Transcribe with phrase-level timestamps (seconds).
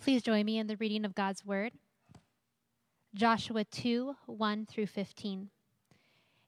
[0.00, 1.72] Please join me in the reading of God's Word.
[3.14, 5.50] Joshua 2 1 through 15.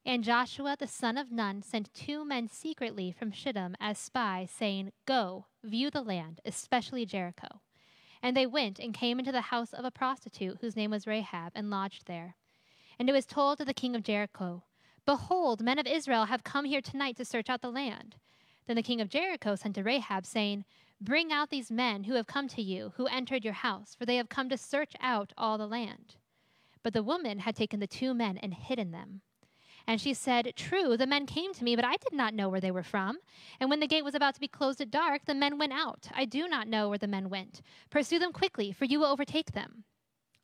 [0.07, 4.93] And Joshua the son of Nun sent two men secretly from Shittim as spies, saying,
[5.05, 7.61] Go, view the land, especially Jericho.
[8.23, 11.53] And they went and came into the house of a prostitute whose name was Rahab,
[11.55, 12.37] and lodged there.
[12.99, 14.63] And it was told to the king of Jericho,
[15.05, 18.17] Behold, men of Israel have come here tonight to search out the land.
[18.67, 20.65] Then the king of Jericho sent to Rahab, saying,
[21.05, 24.15] Bring out these men who have come to you, who entered your house, for they
[24.17, 26.15] have come to search out all the land.
[26.85, 29.23] But the woman had taken the two men and hidden them.
[29.85, 32.61] And she said, True, the men came to me, but I did not know where
[32.61, 33.19] they were from.
[33.59, 36.07] And when the gate was about to be closed at dark, the men went out.
[36.15, 37.63] I do not know where the men went.
[37.91, 39.83] Pursue them quickly, for you will overtake them.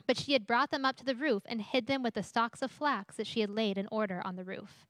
[0.07, 2.61] But she had brought them up to the roof and hid them with the stalks
[2.61, 4.88] of flax that she had laid in order on the roof.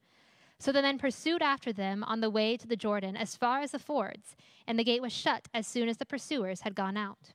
[0.59, 3.71] So the men pursued after them on the way to the Jordan as far as
[3.71, 4.35] the fords,
[4.67, 7.33] and the gate was shut as soon as the pursuers had gone out.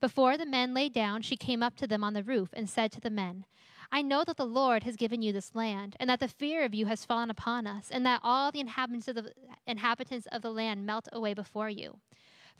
[0.00, 2.90] Before the men lay down, she came up to them on the roof and said
[2.92, 3.44] to the men,
[3.92, 6.74] I know that the Lord has given you this land, and that the fear of
[6.74, 9.32] you has fallen upon us, and that all the inhabitants of the,
[9.66, 11.98] inhabitants of the land melt away before you.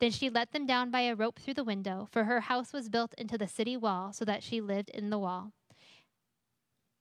[0.00, 2.88] Then she let them down by a rope through the window, for her house was
[2.88, 5.52] built into the city wall, so that she lived in the wall.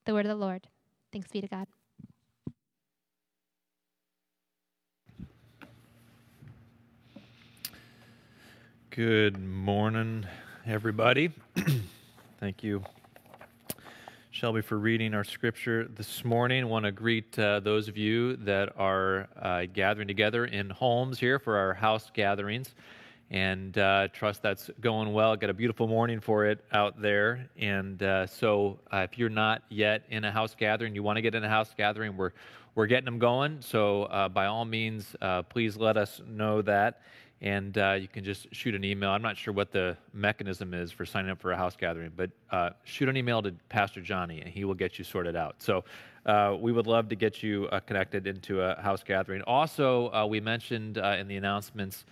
[0.05, 0.67] The word of the Lord.
[1.13, 1.67] Thanks be to God.
[8.89, 10.25] Good morning,
[10.65, 11.31] everybody.
[12.39, 12.83] Thank you,
[14.39, 16.63] Shelby, for reading our scripture this morning.
[16.63, 21.19] I want to greet uh, those of you that are uh, gathering together in homes
[21.19, 22.73] here for our house gatherings
[23.31, 25.35] and uh, trust that's going well.
[25.35, 27.49] Got a beautiful morning for it out there.
[27.57, 31.21] And uh, so, uh, if you're not yet in a house gathering, you want to
[31.21, 32.31] get in a house gathering, we're
[32.75, 33.57] we're getting them going.
[33.59, 35.17] So, uh, by all means,
[35.49, 37.01] please let us know that.
[37.41, 39.11] And uh, you can just shoot an email.
[39.11, 42.31] I'm not sure what the mechanism is for signing up for a house gathering, but
[42.83, 45.55] shoot an email to Pastor Johnny, and he will get you sorted out.
[45.59, 45.85] So,
[46.59, 49.41] we would love to get you connected into a house gathering.
[49.43, 52.03] Also, we mentioned in the announcements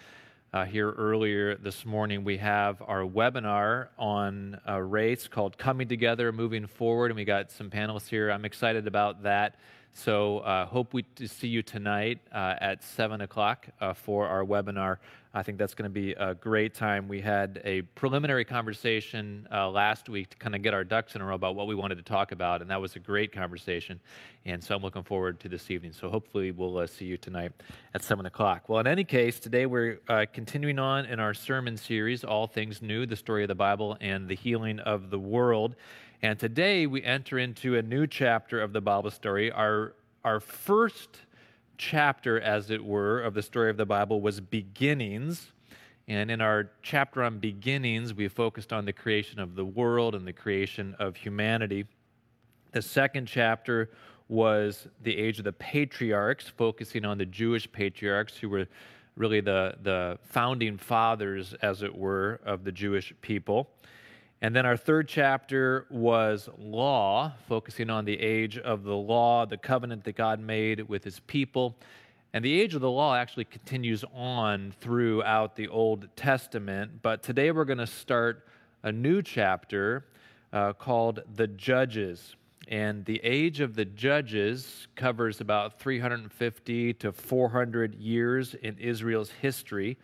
[0.54, 6.32] uh, here earlier this morning, we have our webinar on uh, race called Coming Together,
[6.32, 8.32] Moving Forward, and we got some panelists here.
[8.32, 9.56] I'm excited about that.
[9.98, 14.46] So, uh, hope we to see you tonight uh, at 7 o'clock uh, for our
[14.46, 14.98] webinar.
[15.34, 17.08] I think that's going to be a great time.
[17.08, 21.22] We had a preliminary conversation uh, last week to kind of get our ducks in
[21.22, 24.00] a row about what we wanted to talk about, and that was a great conversation.
[24.46, 25.94] And so, I'm looking forward to this evening.
[25.94, 27.54] So, hopefully, we'll uh, see you tonight
[27.96, 28.70] at 7 o'clock.
[28.70, 32.84] Well, in any case, today we're uh, continuing on in our sermon series, All Things
[32.84, 35.76] New, the story of the Bible and the healing of the world.
[36.24, 39.52] And today we enter into a new chapter of the Bible story.
[39.52, 39.94] Our,
[40.26, 41.10] our first
[41.78, 45.52] chapter, as it were, of the story of the Bible was beginnings.
[46.08, 50.26] And in our chapter on beginnings, we focused on the creation of the world and
[50.26, 51.86] the creation of humanity.
[52.72, 53.92] The second chapter
[54.28, 58.66] was the age of the patriarchs, focusing on the Jewish patriarchs who were
[59.16, 63.70] really the, the founding fathers, as it were, of the Jewish people.
[64.40, 69.58] And then our third chapter was law, focusing on the age of the law, the
[69.58, 71.76] covenant that God made with his people.
[72.34, 77.02] And the age of the law actually continues on throughout the Old Testament.
[77.02, 78.46] But today we're going to start
[78.84, 80.06] a new chapter
[80.54, 82.36] uh, called the Judges.
[82.68, 89.98] And the age of the Judges covers about 350 to 400 years in Israel's history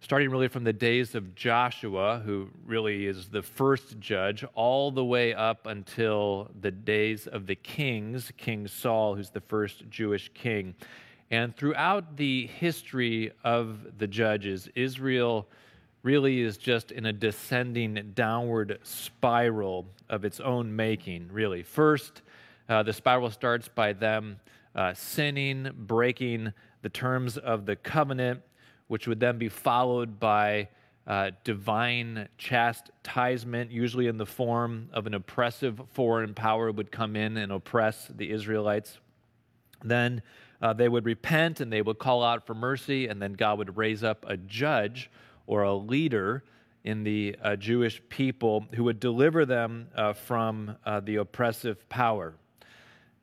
[0.00, 5.04] starting really from the days of Joshua, who really is the first judge, all the
[5.04, 10.74] way up until the days of the kings, King Saul, who's the first Jewish king.
[11.30, 15.48] And throughout the history of the judges, Israel
[16.02, 21.62] really is just in a descending downward spiral of its own making, really.
[21.62, 22.22] First,
[22.68, 24.38] uh, the spiral starts by them
[24.74, 26.52] uh, sinning, breaking
[26.82, 28.40] the terms of the covenant,
[28.88, 30.68] which would then be followed by
[31.06, 37.38] uh, divine chastisement, usually in the form of an oppressive foreign power, would come in
[37.38, 38.98] and oppress the Israelites.
[39.82, 40.22] Then
[40.60, 43.76] uh, they would repent and they would call out for mercy, and then God would
[43.76, 45.10] raise up a judge
[45.46, 46.44] or a leader
[46.84, 52.34] in the uh, Jewish people who would deliver them uh, from uh, the oppressive power.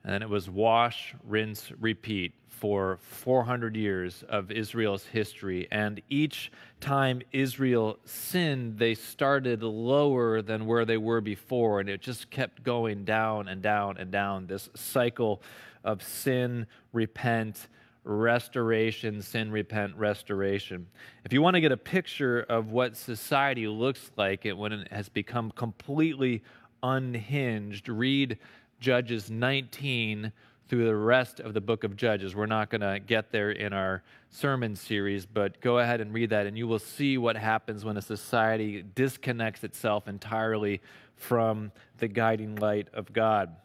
[0.06, 5.68] And then it was wash, rinse, repeat for 400 years of Israel's history.
[5.72, 11.80] And each time Israel sinned, they started lower than where they were before.
[11.80, 15.42] And it just kept going down and down and down this cycle
[15.84, 17.68] of sin, repent,
[18.04, 20.86] restoration, sin, repent, restoration.
[21.24, 25.10] If you want to get a picture of what society looks like when it has
[25.10, 26.44] become completely
[26.84, 28.38] unhinged, read
[28.86, 30.32] Judges 19
[30.68, 32.36] through the rest of the book of Judges.
[32.36, 36.30] We're not going to get there in our sermon series, but go ahead and read
[36.30, 40.82] that, and you will see what happens when a society disconnects itself entirely
[41.16, 43.56] from the guiding light of God.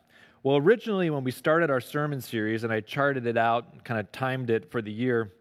[0.43, 4.11] Well, originally, when we started our sermon series and I charted it out, kind of
[4.13, 5.33] timed it for the year,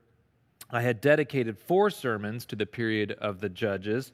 [0.70, 4.12] I had dedicated four sermons to the period of the Judges.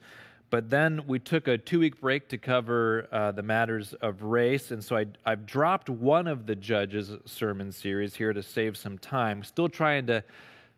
[0.48, 4.70] But then we took a two week break to cover uh, the matters of race.
[4.70, 8.98] And so I, I've dropped one of the Judges sermon series here to save some
[8.98, 9.42] time.
[9.42, 10.22] Still trying to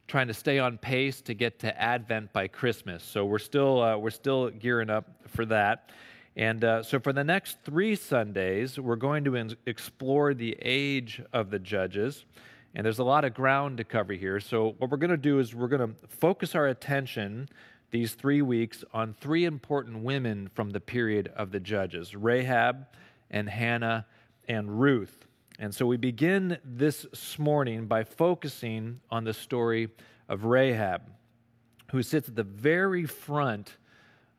[0.07, 3.05] trying to stay on pace to get to Advent by Christmas.
[3.05, 5.91] So we're still uh, we're still gearing up for that.
[6.39, 11.21] And uh, so, for the next three Sundays, we're going to in- explore the age
[11.33, 12.25] of the judges.
[12.77, 14.39] And there's a lot of ground to cover here.
[14.39, 17.49] So, what we're going to do is we're going to focus our attention
[17.91, 22.87] these three weeks on three important women from the period of the judges Rahab
[23.31, 24.07] and Hannah
[24.49, 25.27] and Ruth.
[25.59, 27.07] And so, we begin this
[27.39, 29.89] morning by focusing on the story
[30.29, 31.03] of Rahab,
[31.91, 33.77] who sits at the very front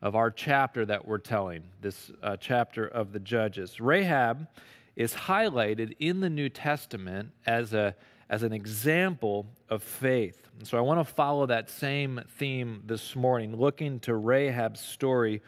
[0.01, 3.81] of our chapter that we're telling, this uh, chapter of the Judges.
[3.81, 4.47] Rahab
[4.95, 7.95] is highlighted in the New Testament as, a,
[8.29, 10.47] as an example of faith.
[10.57, 15.41] And so I want to follow that same theme this morning, looking to Rahab's story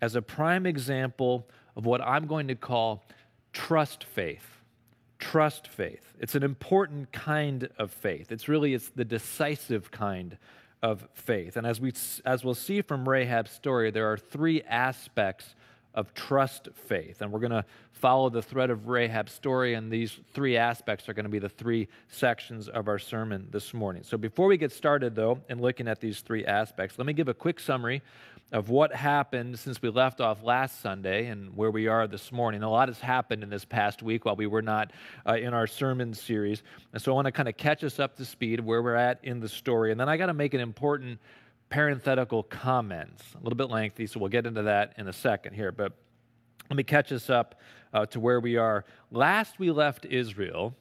[0.00, 3.04] as a prime example of what I'm going to call
[3.52, 4.52] trust faith
[5.18, 10.36] trust faith it's an important kind of faith it's really it's the decisive kind
[10.86, 11.56] of faith.
[11.56, 11.92] And as, we,
[12.24, 15.55] as we'll see from Rahab's story, there are three aspects
[15.96, 17.22] of trust faith.
[17.22, 21.14] And we're going to follow the thread of Rahab's story, and these three aspects are
[21.14, 24.02] going to be the three sections of our sermon this morning.
[24.04, 27.28] So before we get started, though, in looking at these three aspects, let me give
[27.28, 28.02] a quick summary
[28.52, 32.62] of what happened since we left off last Sunday and where we are this morning.
[32.62, 34.92] A lot has happened in this past week while we were not
[35.26, 36.62] uh, in our sermon series.
[36.92, 39.18] And so I want to kind of catch us up to speed where we're at
[39.24, 39.90] in the story.
[39.90, 41.18] And then I got to make an important
[41.68, 45.72] parenthetical comments, a little bit lengthy, so we'll get into that in a second here.
[45.72, 45.92] But
[46.70, 47.60] let me catch us up
[47.92, 48.84] uh, to where we are.
[49.10, 50.74] Last we left Israel,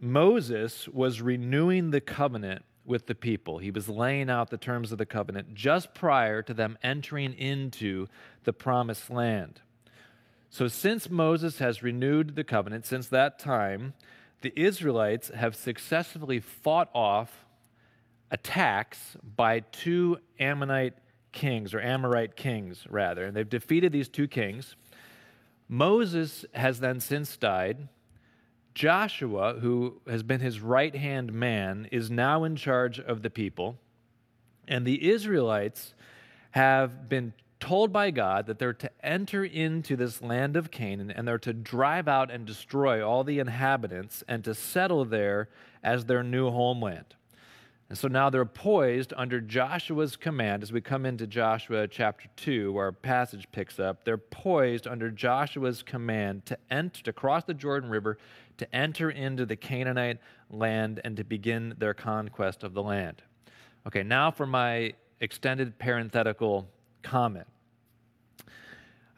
[0.00, 3.58] Moses was renewing the covenant with the people.
[3.58, 8.08] He was laying out the terms of the covenant just prior to them entering into
[8.44, 9.60] the promised land.
[10.50, 13.94] So, since Moses has renewed the covenant, since that time,
[14.42, 17.41] the Israelites have successfully fought off
[18.32, 20.94] attacks by two Ammonite
[21.30, 23.24] kings, or Amorite kings, rather.
[23.24, 24.74] And they've defeated these two kings.
[25.68, 27.88] Moses has then since died.
[28.74, 33.78] Joshua, who has been his right hand man, is now in charge of the people.
[34.66, 35.94] And the Israelites
[36.52, 41.28] have been told by God that they're to enter into this land of Canaan and
[41.28, 45.48] they're to drive out and destroy all the inhabitants and to settle there
[45.82, 47.14] as their new homeland.
[47.92, 52.72] And so now they're poised under Joshua's command as we come into Joshua chapter 2,
[52.72, 54.06] where our passage picks up.
[54.06, 58.16] They're poised under Joshua's command to enter, to cross the Jordan River,
[58.56, 63.20] to enter into the Canaanite land, and to begin their conquest of the land.
[63.86, 66.70] Okay, now for my extended parenthetical
[67.02, 67.46] comment.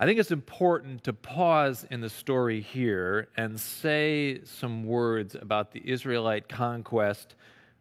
[0.01, 5.71] I think it's important to pause in the story here and say some words about
[5.71, 7.37] the Israelite conquest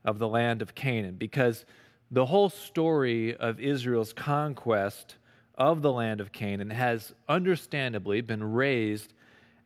[0.06, 1.66] of the land of Canaan because
[2.12, 5.16] the whole story of Israel's conquest
[5.56, 9.14] of the land of Canaan has understandably been raised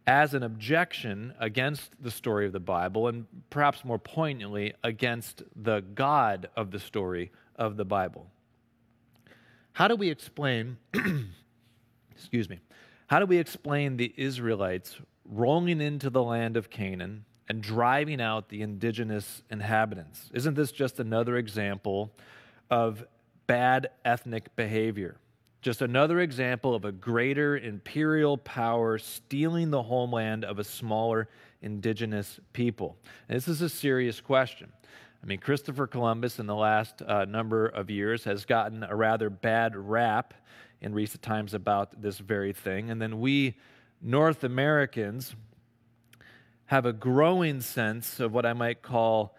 [0.05, 5.81] as an objection against the story of the Bible and perhaps more poignantly against the
[5.81, 8.27] God of the story of the Bible.
[9.73, 10.77] How do we explain,
[12.11, 12.59] excuse me,
[13.07, 18.49] how do we explain the Israelites rolling into the land of Canaan and driving out
[18.49, 20.29] the indigenous inhabitants.
[20.33, 22.11] Isn't this just another example
[22.69, 23.05] of
[23.47, 25.17] bad ethnic behavior?
[25.61, 31.29] Just another example of a greater imperial power stealing the homeland of a smaller
[31.61, 32.97] indigenous people.
[33.27, 34.71] And this is a serious question.
[35.23, 39.29] I mean, Christopher Columbus in the last uh, number of years has gotten a rather
[39.29, 40.33] bad rap
[40.81, 42.91] in recent times about this very thing.
[42.91, 43.55] And then we,
[44.01, 45.35] North Americans,
[46.67, 49.35] have a growing sense of what I might call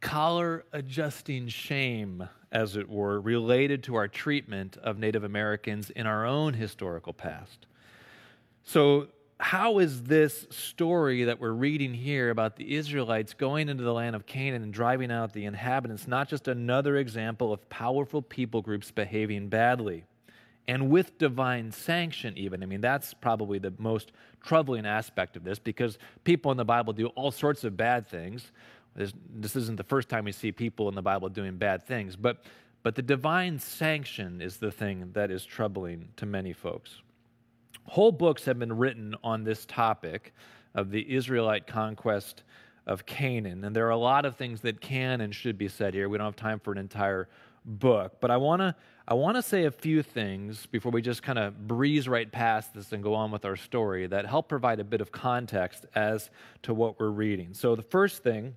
[0.00, 6.24] collar adjusting shame, as it were, related to our treatment of Native Americans in our
[6.24, 7.66] own historical past.
[8.64, 9.08] So,
[9.40, 14.16] how is this story that we're reading here about the Israelites going into the land
[14.16, 18.90] of Canaan and driving out the inhabitants not just another example of powerful people groups
[18.90, 20.04] behaving badly?
[20.68, 22.62] And with divine sanction, even.
[22.62, 24.12] I mean, that's probably the most
[24.44, 28.52] troubling aspect of this because people in the Bible do all sorts of bad things.
[28.94, 32.44] This, isn't the first time we see people in the Bible doing bad things, but,
[32.82, 37.00] but the divine sanction is the thing that is troubling to many folks.
[37.84, 40.34] Whole books have been written on this topic
[40.74, 42.42] of the Israelite conquest
[42.86, 45.94] of Canaan, and there are a lot of things that can and should be said
[45.94, 46.08] here.
[46.08, 47.28] We don't have time for an entire
[47.64, 48.74] book, but I want to
[49.10, 52.74] I want to say a few things before we just kind of breeze right past
[52.74, 56.28] this and go on with our story that help provide a bit of context as
[56.64, 57.54] to what we're reading.
[57.54, 58.56] So, the first thing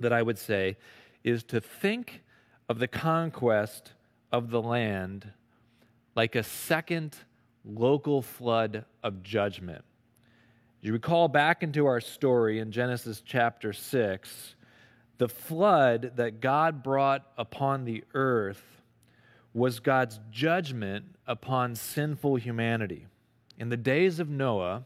[0.00, 0.78] that I would say
[1.22, 2.22] is to think
[2.68, 3.92] of the conquest
[4.32, 5.30] of the land
[6.16, 7.16] like a second
[7.64, 9.84] local flood of judgment.
[10.80, 14.56] You recall back into our story in Genesis chapter 6,
[15.18, 18.77] the flood that God brought upon the earth
[19.54, 23.06] was God's judgment upon sinful humanity.
[23.58, 24.84] In the days of Noah,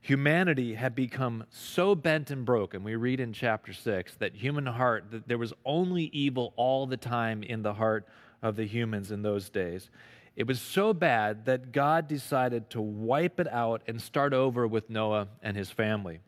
[0.00, 5.10] humanity had become so bent and broken we read in chapter 6 that human heart
[5.10, 8.08] that there was only evil all the time in the heart
[8.42, 9.90] of the humans in those days
[10.36, 14.88] it was so bad that god decided to wipe it out and start over with
[14.88, 16.20] noah and his family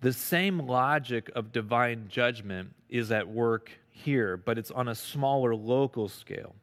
[0.00, 5.54] the same logic of divine judgment is at work here, but it's on a smaller
[5.54, 6.54] local scale.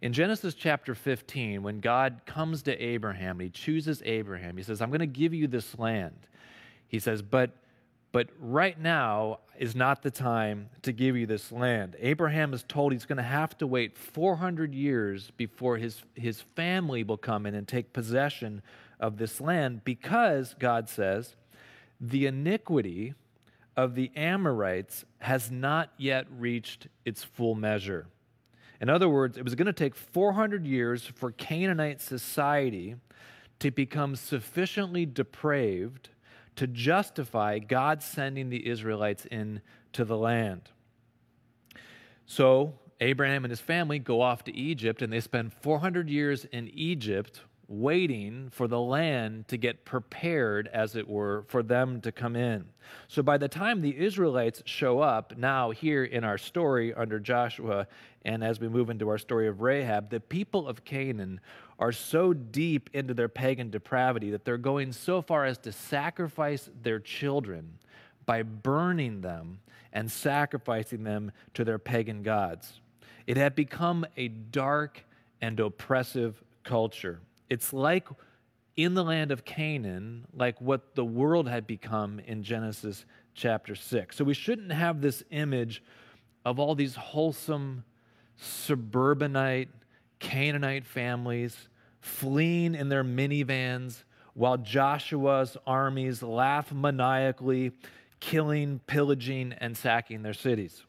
[0.00, 4.56] In Genesis chapter 15, when God comes to Abraham, he chooses Abraham.
[4.56, 6.14] He says, I'm going to give you this land.
[6.86, 7.50] He says, but,
[8.12, 11.96] but right now is not the time to give you this land.
[11.98, 17.02] Abraham is told he's going to have to wait 400 years before his, his family
[17.02, 18.62] will come in and take possession
[19.00, 21.34] of this land because, God says,
[22.00, 23.14] the iniquity
[23.78, 28.08] of the Amorites has not yet reached its full measure.
[28.80, 32.96] In other words, it was going to take 400 years for Canaanite society
[33.60, 36.08] to become sufficiently depraved
[36.56, 40.70] to justify God sending the Israelites into the land.
[42.26, 46.68] So, Abraham and his family go off to Egypt and they spend 400 years in
[46.74, 52.34] Egypt waiting for the land to get prepared, as it were, for them to come
[52.34, 52.64] in.
[53.08, 57.86] So by the time the Israelites show up, now here in our story under Joshua,
[58.24, 61.40] and as we move into our story of Rahab, the people of Canaan
[61.78, 66.70] are so deep into their pagan depravity that they're going so far as to sacrifice
[66.82, 67.78] their children
[68.24, 69.60] by burning them
[69.92, 72.80] and sacrificing them to their pagan gods.
[73.26, 75.04] It had become a dark
[75.40, 77.20] and oppressive culture.
[77.48, 78.08] It's like
[78.76, 84.16] in the land of Canaan, like what the world had become in Genesis chapter 6.
[84.16, 85.82] So we shouldn't have this image
[86.44, 87.84] of all these wholesome
[88.36, 89.70] suburbanite
[90.20, 91.68] Canaanite families
[92.00, 97.72] fleeing in their minivans while Joshua's armies laugh maniacally,
[98.20, 100.84] killing, pillaging, and sacking their cities.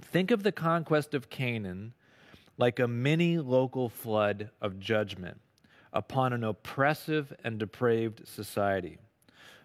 [0.00, 1.94] Think of the conquest of Canaan
[2.56, 5.40] like a mini local flood of judgment
[5.92, 8.98] upon an oppressive and depraved society.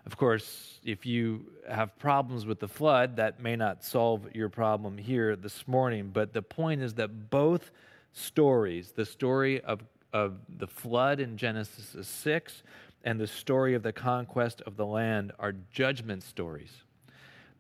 [0.05, 4.97] Of course, if you have problems with the flood, that may not solve your problem
[4.97, 6.09] here this morning.
[6.11, 7.71] But the point is that both
[8.11, 12.63] stories, the story of, of the flood in Genesis 6
[13.05, 16.71] and the story of the conquest of the land, are judgment stories.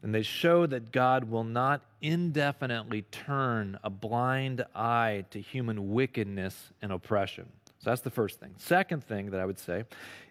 [0.01, 6.73] And they show that God will not indefinitely turn a blind eye to human wickedness
[6.81, 7.47] and oppression.
[7.83, 8.53] So that's the first thing.
[8.57, 9.83] Second thing that I would say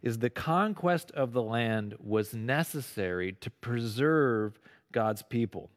[0.02, 4.58] is the conquest of the land was necessary to preserve
[4.90, 5.68] God's people.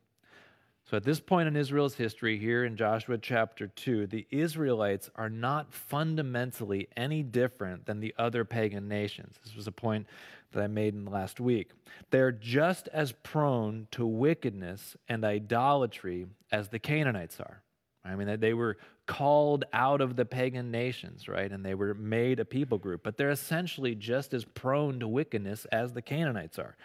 [0.90, 5.30] So, at this point in Israel's history, here in Joshua chapter 2, the Israelites are
[5.30, 9.36] not fundamentally any different than the other pagan nations.
[9.44, 10.08] This was a point
[10.54, 11.72] that I made in the last week.
[12.12, 17.64] They're just as prone to wickedness and idolatry as the Canaanites are.
[18.06, 21.52] I mean, they were called out of the pagan nations, right?
[21.52, 25.66] And they were made a people group, but they're essentially just as prone to wickedness
[25.72, 26.76] as the Canaanites are.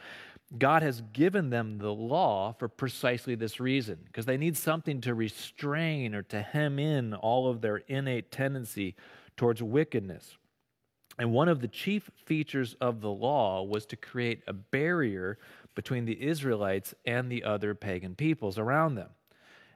[0.59, 5.15] God has given them the law for precisely this reason, because they need something to
[5.15, 8.97] restrain or to hem in all of their innate tendency
[9.37, 10.37] towards wickedness.
[11.19, 15.39] And one of the chief features of the law was to create a barrier
[15.75, 19.11] between the Israelites and the other pagan peoples around them.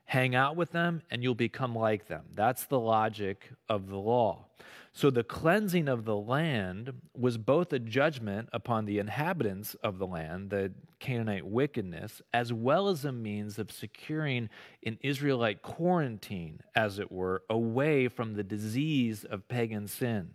[0.05, 2.25] Hang out with them, and you'll become like them.
[2.35, 4.47] That's the logic of the law.
[4.93, 10.07] So the cleansing of the land was both a judgment upon the inhabitants of the
[10.07, 14.49] land, the Canaanite wickedness, as well as a means of securing
[14.87, 20.31] an Israelite quarantine, as it were, away from the disease of pagan sin.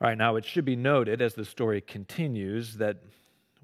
[0.00, 3.02] All right, now it should be noted as the story continues that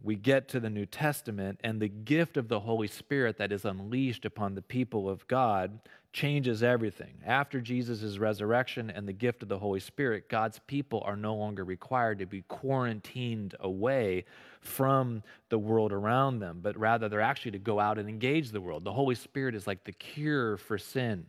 [0.02, 3.64] we get to the New Testament and the gift of the Holy Spirit that is
[3.64, 5.80] unleashed upon the people of God
[6.12, 7.14] changes everything.
[7.26, 11.64] After Jesus' resurrection and the gift of the Holy Spirit, God's people are no longer
[11.64, 14.24] required to be quarantined away
[14.60, 18.60] from the world around them, but rather they're actually to go out and engage the
[18.60, 18.84] world.
[18.84, 21.26] The Holy Spirit is like the cure for sin.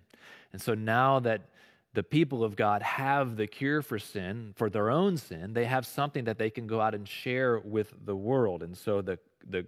[0.53, 1.49] And so now that
[1.93, 5.85] the people of God have the cure for sin, for their own sin, they have
[5.85, 8.61] something that they can go out and share with the world.
[8.61, 9.65] And so the, the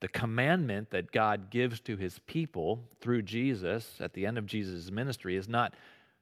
[0.00, 4.90] the commandment that God gives to his people through Jesus at the end of Jesus'
[4.90, 5.74] ministry is not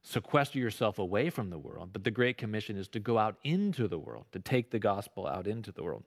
[0.03, 3.87] sequester yourself away from the world, but the Great Commission is to go out into
[3.87, 6.03] the world, to take the gospel out into the world.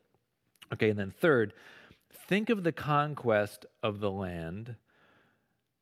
[0.74, 1.54] Okay, and then third,
[2.28, 4.76] think of the conquest of the land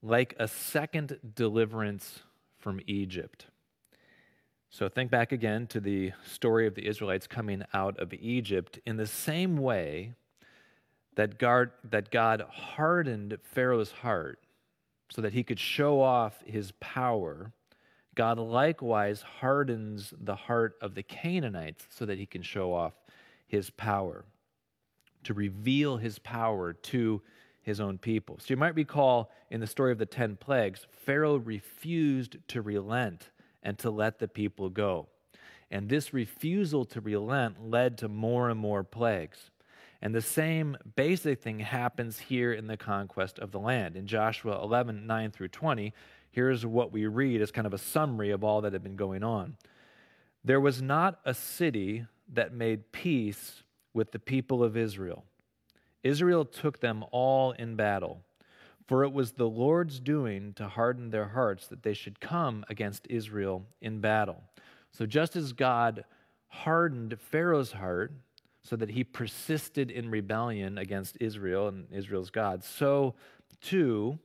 [0.01, 2.19] like a second deliverance
[2.59, 3.47] from Egypt.
[4.69, 8.79] So think back again to the story of the Israelites coming out of Egypt.
[8.85, 10.13] In the same way,
[11.15, 14.39] that God, that God hardened Pharaoh's heart
[15.09, 17.51] so that he could show off his power,
[18.15, 22.93] God likewise hardens the heart of the Canaanites so that he can show off
[23.47, 24.23] his power,
[25.23, 27.21] to reveal his power to
[27.69, 28.37] his own people.
[28.39, 33.29] So you might recall in the story of the 10 plagues, Pharaoh refused to relent
[33.63, 35.07] and to let the people go.
[35.71, 39.51] And this refusal to relent led to more and more plagues.
[40.01, 43.95] And the same basic thing happens here in the conquest of the land.
[43.95, 45.93] In Joshua 11, 9 through 20,
[46.31, 49.23] here's what we read as kind of a summary of all that had been going
[49.23, 49.57] on.
[50.43, 55.25] There was not a city that made peace with the people of Israel.
[56.03, 58.21] Israel took them all in battle.
[58.87, 63.05] For it was the Lord's doing to harden their hearts that they should come against
[63.07, 64.41] Israel in battle.
[64.91, 66.05] So just as God
[66.47, 68.11] hardened Pharaoh's heart,
[68.63, 73.15] so that he persisted in rebellion against Israel and Israel's God, so
[73.61, 74.19] too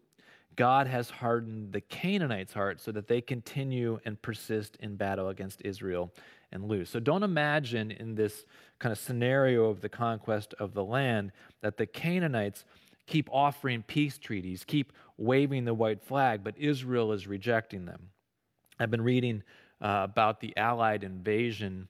[0.56, 5.62] God has hardened the Canaanites' heart so that they continue and persist in battle against
[5.64, 6.12] Israel
[6.52, 6.88] and lose.
[6.88, 8.44] So don't imagine in this
[8.78, 11.32] kind of scenario of the conquest of the land
[11.62, 12.64] that the Canaanites
[13.06, 18.10] keep offering peace treaties, keep waving the white flag, but Israel is rejecting them.
[18.78, 19.42] I've been reading
[19.80, 21.88] uh, about the Allied invasion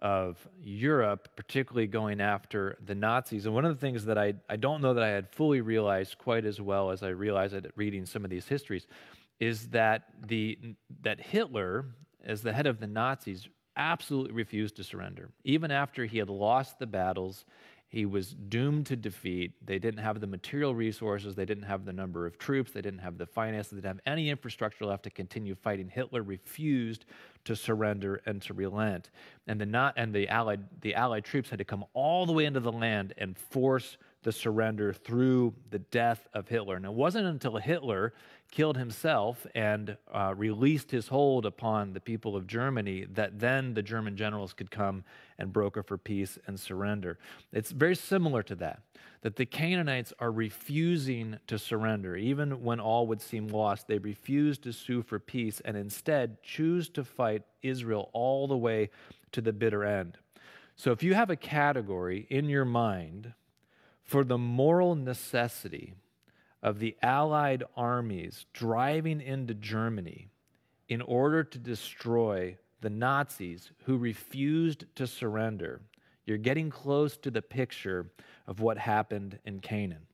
[0.00, 3.46] of Europe, particularly going after the Nazis.
[3.46, 6.18] And one of the things that I, I don't know that I had fully realized
[6.18, 8.86] quite as well as I realized it reading some of these histories
[9.40, 10.58] is that, the,
[11.02, 11.86] that Hitler,
[12.24, 15.30] as the head of the Nazis, absolutely refused to surrender.
[15.44, 17.44] Even after he had lost the battles
[17.88, 19.52] he was doomed to defeat.
[19.64, 22.98] They didn't have the material resources, they didn't have the number of troops, they didn't
[22.98, 25.88] have the finances, they didn't have any infrastructure left to continue fighting.
[25.88, 27.04] Hitler refused
[27.44, 29.10] to surrender and to relent.
[29.46, 32.44] And the not and the allied the allied troops had to come all the way
[32.44, 36.74] into the land and force the surrender through the death of Hitler.
[36.74, 38.12] And it wasn't until Hitler
[38.50, 43.82] killed himself and uh, released his hold upon the people of Germany that then the
[43.82, 45.04] German generals could come
[45.38, 47.18] and broker for peace and surrender.
[47.52, 48.80] It's very similar to that,
[49.22, 52.16] that the Canaanites are refusing to surrender.
[52.16, 56.88] Even when all would seem lost, they refuse to sue for peace and instead choose
[56.90, 58.90] to fight Israel all the way
[59.32, 60.16] to the bitter end.
[60.76, 63.32] So if you have a category in your mind,
[64.06, 65.94] for the moral necessity
[66.62, 70.28] of the Allied armies driving into Germany
[70.88, 75.80] in order to destroy the Nazis who refused to surrender.
[76.24, 78.10] You're getting close to the picture
[78.46, 80.06] of what happened in Canaan.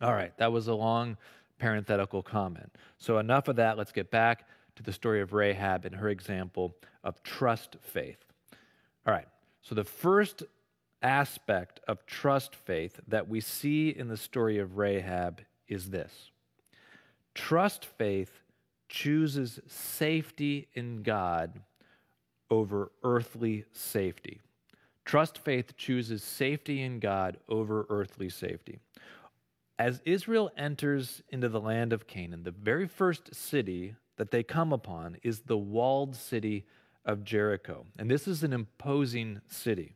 [0.00, 1.16] All right, that was a long
[1.58, 2.74] parenthetical comment.
[2.98, 3.76] So, enough of that.
[3.76, 8.24] Let's get back to the story of Rahab and her example of trust faith.
[9.06, 9.28] All right,
[9.62, 10.42] so the first
[11.02, 16.30] aspect of trust faith that we see in the story of Rahab is this
[17.34, 18.40] trust faith
[18.88, 21.60] chooses safety in God
[22.50, 24.40] over earthly safety.
[25.04, 28.80] Trust faith chooses safety in God over earthly safety.
[29.78, 34.72] As Israel enters into the land of Canaan, the very first city that they come
[34.72, 36.66] upon is the walled city
[37.06, 37.86] of Jericho.
[37.98, 39.94] And this is an imposing city.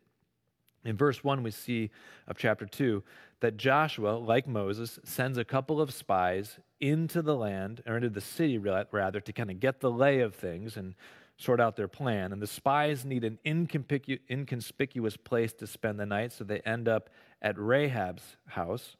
[0.84, 1.90] In verse 1, we see
[2.26, 3.02] of chapter 2
[3.40, 8.20] that Joshua, like Moses, sends a couple of spies into the land, or into the
[8.20, 10.94] city rather, to kind of get the lay of things and
[11.36, 12.32] sort out their plan.
[12.32, 16.88] And the spies need an inconspicu- inconspicuous place to spend the night, so they end
[16.88, 17.10] up
[17.42, 18.96] at Rahab's house.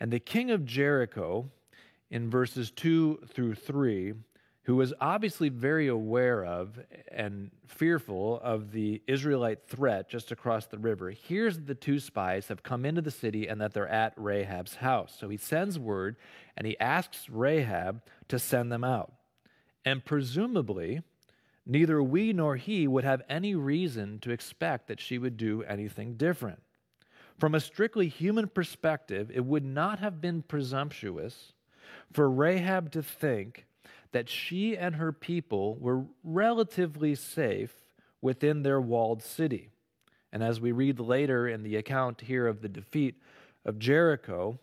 [0.00, 1.50] And the king of Jericho,
[2.10, 4.14] in verses 2 through 3,
[4.64, 6.78] who was obviously very aware of
[7.10, 12.46] and fearful of the Israelite threat just across the river, hears that the two spies
[12.48, 15.16] have come into the city and that they're at Rahab's house.
[15.18, 16.16] So he sends word
[16.56, 19.12] and he asks Rahab to send them out.
[19.84, 21.02] And presumably,
[21.66, 26.14] neither we nor he would have any reason to expect that she would do anything
[26.14, 26.62] different.
[27.36, 31.52] From a strictly human perspective, it would not have been presumptuous
[32.12, 33.66] for Rahab to think
[34.12, 37.74] that she and her people were relatively safe
[38.20, 39.70] within their walled city.
[40.32, 43.16] And as we read later in the account here of the defeat
[43.64, 44.58] of Jericho,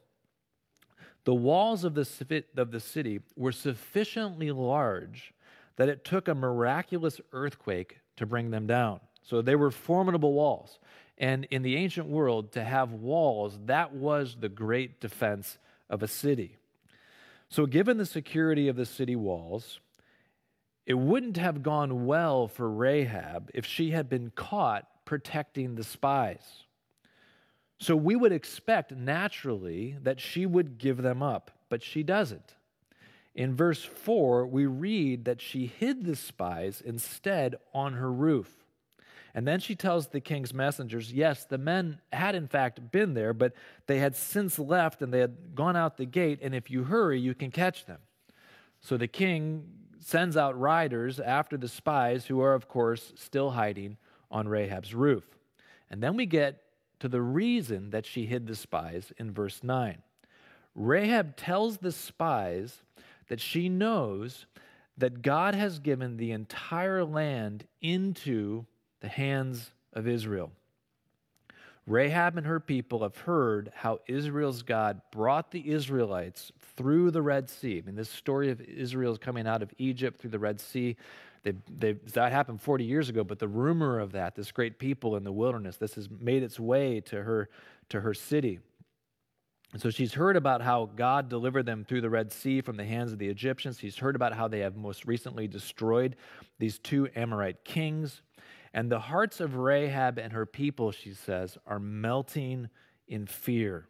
[1.26, 5.34] the walls of the, of the city were sufficiently large
[5.76, 9.00] that it took a miraculous earthquake to bring them down.
[9.24, 10.80] So they were formidable walls.
[11.18, 15.58] And in the ancient world, to have walls, that was the great defense
[15.90, 16.58] of a city.
[17.50, 19.80] So, given the security of the city walls,
[20.86, 26.66] it wouldn't have gone well for Rahab if she had been caught protecting the spies.
[27.80, 32.56] So, we would expect naturally that she would give them up, but she doesn't.
[33.34, 38.59] In verse 4, we read that she hid the spies instead on her roof.
[39.34, 43.34] And then she tells the king's messengers, yes, the men had in fact been there,
[43.34, 43.54] but
[43.88, 47.20] they had since left and they had gone out the gate, and if you hurry,
[47.20, 48.00] you can catch them.
[48.82, 49.65] So the king
[50.00, 53.98] sends out riders after the spies, who are, of course, still hiding
[54.32, 55.26] on Rahab's roof.
[55.89, 56.62] And then we get
[57.00, 60.02] to the reason that she hid the spies in verse 9.
[60.76, 62.84] Rahab tells the spies
[63.28, 64.46] that she knows
[64.98, 68.65] that God has given the entire land into
[69.02, 70.52] the hands of Israel.
[71.90, 77.50] Rahab and her people have heard how Israel's God brought the Israelites through the Red
[77.50, 77.80] Sea.
[77.80, 80.96] I mean, this story of Israel's coming out of Egypt through the Red Sea,
[81.44, 85.16] they, they, that happened 40 years ago, but the rumor of that, this great people
[85.16, 87.50] in the wilderness, this has made its way to her,
[87.90, 88.60] to her city.
[89.72, 92.86] And so she's heard about how God delivered them through the Red Sea from the
[92.86, 93.80] hands of the Egyptians.
[93.80, 96.16] She's heard about how they have most recently destroyed
[96.58, 98.22] these two Amorite kings.
[98.73, 102.69] And the hearts of Rahab and her people, she says, are melting
[103.08, 103.88] in fear.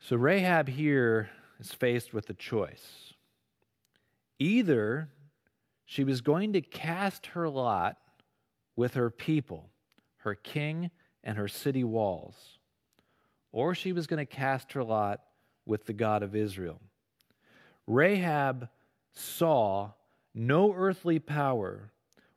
[0.00, 3.14] So Rahab here is faced with a choice.
[4.38, 5.08] Either
[5.84, 7.98] she was going to cast her lot
[8.76, 9.70] with her people,
[10.18, 10.90] her king,
[11.24, 12.58] and her city walls,
[13.52, 15.22] or she was going to cast her lot
[15.66, 16.80] with the God of Israel.
[17.86, 18.68] Rahab
[19.12, 19.92] saw
[20.34, 21.90] no earthly power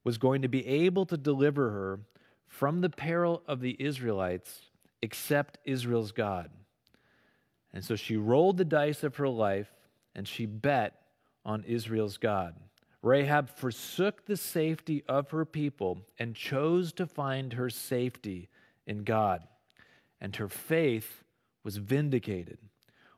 [0.04, 2.00] was going to be able to deliver her
[2.48, 6.50] from the peril of the Israelites except Israel's God.
[7.74, 9.72] And so she rolled the dice of her life
[10.16, 10.94] and she bet
[11.46, 12.56] on Israel's God.
[13.02, 18.50] Rahab forsook the safety of her people and chose to find her safety
[18.86, 19.48] in God.
[20.20, 21.24] And her faith
[21.64, 22.60] was vindicated.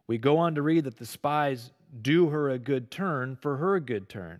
[0.07, 3.79] We go on to read that the spies do her a good turn for her
[3.79, 4.39] good turn.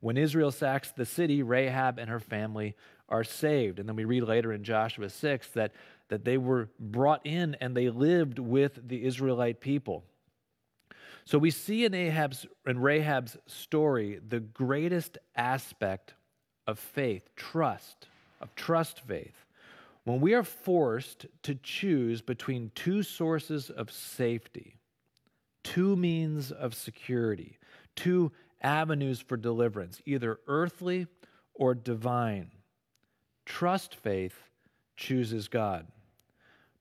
[0.00, 2.76] When Israel sacks the city, Rahab and her family
[3.08, 3.78] are saved.
[3.78, 5.72] And then we read later in Joshua 6 that,
[6.08, 10.04] that they were brought in and they lived with the Israelite people.
[11.24, 16.14] So we see in Ahab's and Rahab's story the greatest aspect
[16.66, 18.08] of faith, trust,
[18.40, 19.44] of trust faith.
[20.04, 24.76] When we are forced to choose between two sources of safety,
[25.62, 27.58] two means of security,
[27.94, 31.06] two avenues for deliverance, either earthly
[31.54, 32.50] or divine.
[33.44, 34.36] Trust faith
[34.96, 35.86] chooses God.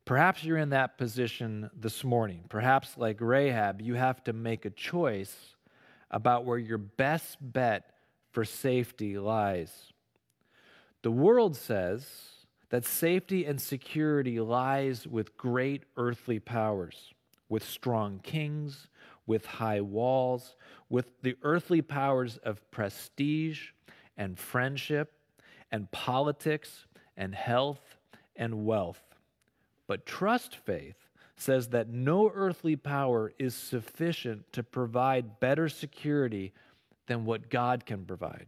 [0.06, 2.46] Perhaps you're in that position this morning.
[2.48, 5.56] Perhaps, like Rahab, you have to make a choice
[6.10, 7.92] about where your best bet
[8.32, 9.92] for safety lies.
[11.02, 12.08] The world says
[12.70, 17.13] that safety and security lies with great earthly powers,
[17.50, 18.88] with strong kings,
[19.28, 20.56] with high walls,
[20.90, 23.70] with the earthly powers of prestige
[24.18, 25.13] and friendship
[25.72, 27.98] and politics and health
[28.36, 29.02] and wealth.
[29.86, 30.96] But trust faith
[31.36, 36.54] says that no earthly power is sufficient to provide better security
[37.06, 38.48] than what God can provide.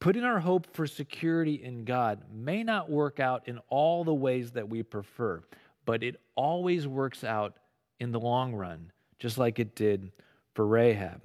[0.00, 4.50] Putting our hope for security in God may not work out in all the ways
[4.52, 5.42] that we prefer,
[5.84, 7.56] but it always works out
[8.00, 8.90] in the long run,
[9.22, 10.10] just like it did
[10.52, 11.22] for Rahab.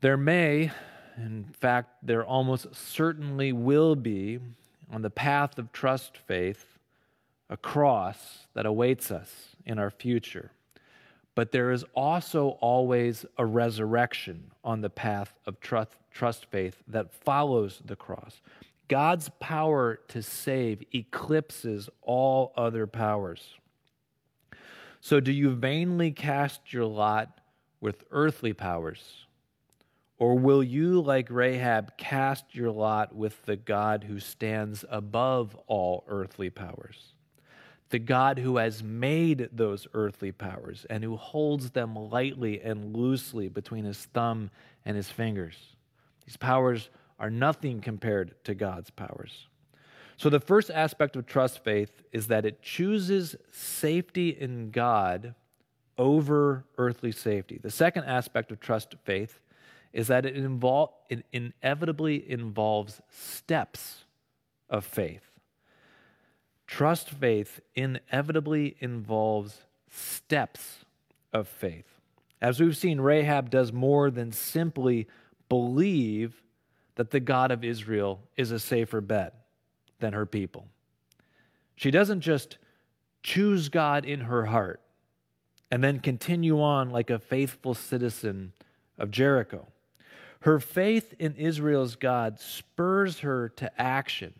[0.00, 0.70] There may,
[1.16, 4.38] in fact, there almost certainly will be
[4.92, 6.78] on the path of trust faith
[7.48, 10.52] a cross that awaits us in our future.
[11.34, 17.12] But there is also always a resurrection on the path of trust, trust faith that
[17.12, 18.40] follows the cross.
[18.86, 23.56] God's power to save eclipses all other powers.
[25.00, 27.40] So, do you vainly cast your lot
[27.80, 29.26] with earthly powers?
[30.18, 36.04] Or will you, like Rahab, cast your lot with the God who stands above all
[36.06, 37.14] earthly powers?
[37.88, 43.48] The God who has made those earthly powers and who holds them lightly and loosely
[43.48, 44.50] between his thumb
[44.84, 45.56] and his fingers.
[46.26, 49.46] These powers are nothing compared to God's powers.
[50.20, 55.34] So, the first aspect of trust faith is that it chooses safety in God
[55.96, 57.58] over earthly safety.
[57.58, 59.40] The second aspect of trust faith
[59.94, 60.36] is that it,
[61.08, 64.04] it inevitably involves steps
[64.68, 65.24] of faith.
[66.66, 70.84] Trust faith inevitably involves steps
[71.32, 71.98] of faith.
[72.42, 75.08] As we've seen, Rahab does more than simply
[75.48, 76.42] believe
[76.96, 79.39] that the God of Israel is a safer bet
[80.00, 80.66] than her people.
[81.76, 82.58] She doesn't just
[83.22, 84.80] choose God in her heart
[85.70, 88.52] and then continue on like a faithful citizen
[88.98, 89.68] of Jericho.
[90.40, 94.34] Her faith in Israel's God spurs her to action.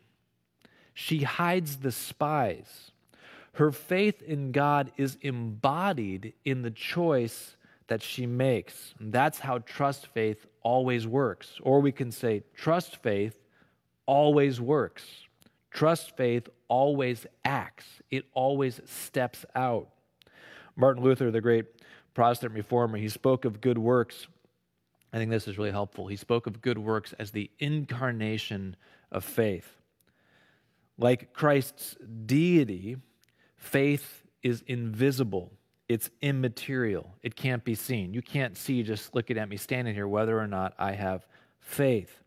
[0.94, 2.90] She hides the spies.
[3.55, 7.57] Her faith in God is embodied in the choice
[7.88, 8.94] that she makes.
[8.99, 11.59] And that's how trust faith always works.
[11.62, 13.37] Or we can say, trust faith
[14.07, 15.05] always works.
[15.70, 19.88] Trust faith always acts, it always steps out.
[20.76, 21.66] Martin Luther, the great
[22.14, 24.26] Protestant reformer, he spoke of good works
[25.12, 26.06] I think this is really helpful.
[26.06, 28.76] He spoke of good works as the incarnation
[29.11, 29.68] of faith.
[30.98, 32.96] Like Christ's deity,
[33.56, 35.52] faith is invisible,
[35.88, 38.14] it's immaterial, it can't be seen.
[38.14, 41.26] You can't see just looking at me standing here whether or not I have
[41.59, 42.19] faith.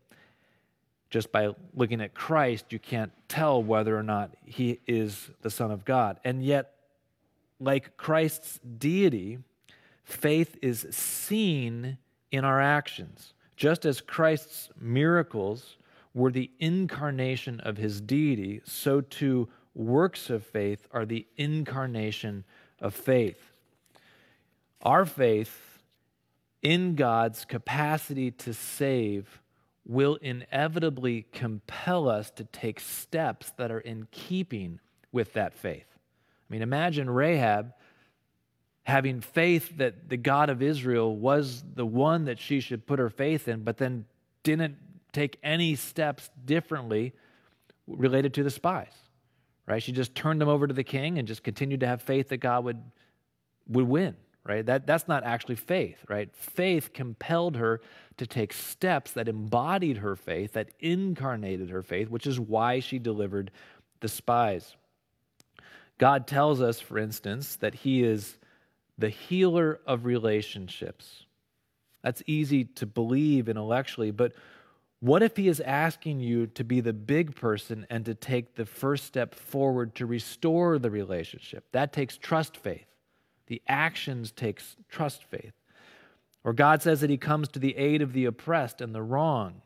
[1.14, 5.70] Just by looking at Christ, you can't tell whether or not he is the Son
[5.70, 6.18] of God.
[6.24, 6.72] And yet,
[7.60, 9.38] like Christ's deity,
[10.02, 11.98] faith is seen
[12.32, 13.32] in our actions.
[13.54, 15.76] Just as Christ's miracles
[16.14, 22.42] were the incarnation of his deity, so too works of faith are the incarnation
[22.80, 23.52] of faith.
[24.82, 25.78] Our faith
[26.60, 29.40] in God's capacity to save
[29.86, 34.80] will inevitably compel us to take steps that are in keeping
[35.12, 35.86] with that faith.
[35.94, 37.72] I mean, imagine Rahab
[38.84, 43.10] having faith that the God of Israel was the one that she should put her
[43.10, 44.04] faith in, but then
[44.42, 44.76] didn't
[45.12, 47.12] take any steps differently
[47.86, 48.92] related to the spies.
[49.66, 49.82] Right?
[49.82, 52.38] She just turned them over to the king and just continued to have faith that
[52.38, 52.82] God would
[53.66, 54.14] would win.
[54.46, 54.64] Right?
[54.66, 56.28] That that's not actually faith, right?
[56.36, 57.80] Faith compelled her
[58.18, 62.98] to take steps that embodied her faith, that incarnated her faith, which is why she
[62.98, 63.50] delivered
[64.00, 64.76] the spies.
[65.96, 68.36] God tells us, for instance, that He is
[68.98, 71.24] the healer of relationships.
[72.02, 74.34] That's easy to believe intellectually, but
[75.00, 78.64] what if he is asking you to be the big person and to take the
[78.64, 81.66] first step forward to restore the relationship?
[81.72, 82.86] That takes trust faith.
[83.46, 85.52] The actions takes trust faith.
[86.44, 89.62] Or God says that he comes to the aid of the oppressed and the wronged.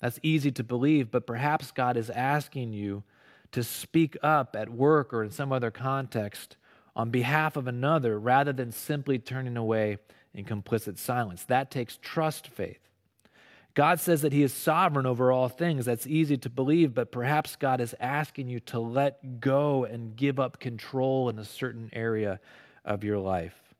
[0.00, 3.04] That's easy to believe, but perhaps God is asking you
[3.52, 6.56] to speak up at work or in some other context
[6.96, 9.98] on behalf of another rather than simply turning away
[10.34, 11.44] in complicit silence.
[11.44, 12.80] That takes trust faith.
[13.74, 15.86] God says that He is sovereign over all things.
[15.86, 20.38] That's easy to believe, but perhaps God is asking you to let go and give
[20.38, 22.40] up control in a certain area
[22.84, 23.74] of your life.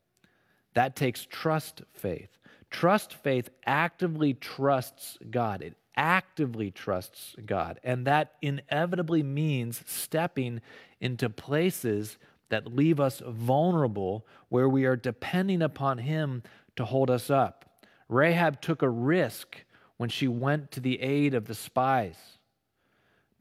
[0.73, 2.29] That takes trust faith.
[2.69, 5.61] Trust faith actively trusts God.
[5.61, 7.79] It actively trusts God.
[7.83, 10.61] And that inevitably means stepping
[10.99, 12.17] into places
[12.49, 16.43] that leave us vulnerable, where we are depending upon Him
[16.75, 17.85] to hold us up.
[18.09, 19.63] Rahab took a risk
[19.97, 22.17] when she went to the aid of the spies.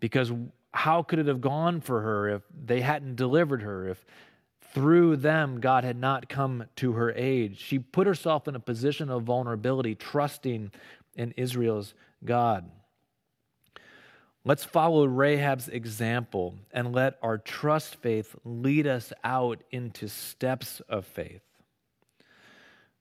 [0.00, 0.32] Because
[0.72, 4.04] how could it have gone for her if they hadn't delivered her, if
[4.72, 7.58] through them God had not come to her aid?
[7.58, 10.72] She put herself in a position of vulnerability, trusting
[11.14, 12.70] in Israel's God.
[14.44, 21.06] Let's follow Rahab's example and let our trust faith lead us out into steps of
[21.06, 21.42] faith.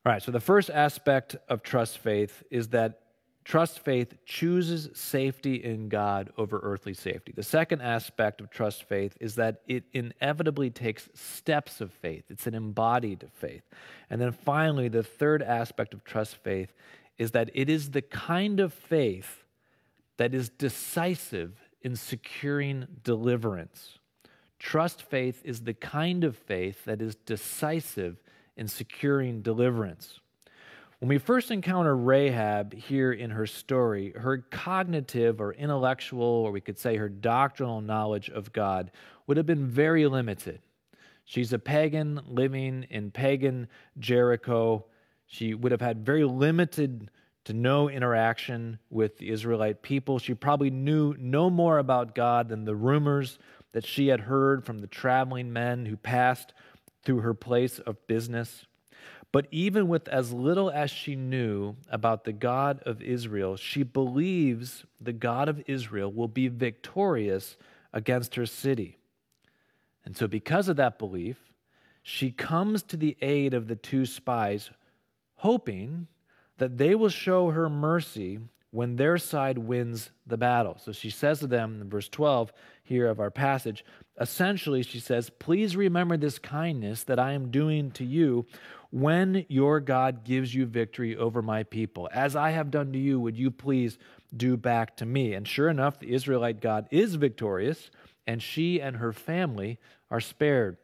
[0.06, 3.02] All right, so the first aspect of trust faith is that
[3.44, 7.34] Trust faith chooses safety in God over earthly safety.
[7.36, 12.46] The second aspect of trust faith is that it inevitably takes steps of faith, it's
[12.48, 13.64] an embodied faith.
[14.10, 16.72] And then finally, the third aspect of trust faith
[17.18, 19.44] is that it is the kind of faith
[20.18, 23.98] that is decisive in securing deliverance.
[24.60, 28.22] Trust faith is the kind of faith that is decisive
[28.56, 30.20] in securing deliverance.
[31.02, 36.62] When we first encounter Rahab here in her story, her cognitive or intellectual, or we
[36.62, 38.92] could say her doctrinal knowledge of God,
[39.26, 40.62] would have been very limited.
[41.26, 44.86] She's a pagan living in pagan Jericho.
[45.26, 47.10] She would have had very limited
[47.46, 50.20] to no interaction with the Israelite people.
[50.20, 53.40] She probably knew no more about God than the rumors
[53.72, 56.54] that she had heard from the traveling men who passed
[57.04, 58.68] through her place of business.
[59.32, 64.86] But even with as little as she knew about the God of Israel, she believes
[65.00, 67.56] the God of Israel will be victorious
[67.94, 68.98] against her city.
[70.04, 71.38] And so, because of that belief,
[72.04, 74.70] she comes to the aid of the two spies,
[75.36, 76.08] hoping
[76.58, 78.40] that they will show her mercy
[78.72, 80.78] when their side wins the battle.
[80.80, 82.52] So she says to them in verse 12
[82.84, 83.86] here of our passage,
[84.20, 88.46] essentially, she says, Please remember this kindness that I am doing to you
[88.92, 92.10] when your God gives you victory over my people.
[92.14, 93.98] As I have done to you, would you please
[94.36, 95.34] do back to me?
[95.34, 97.90] And sure enough, the Israelite God is victorious,
[98.28, 100.78] and she and her family are spared.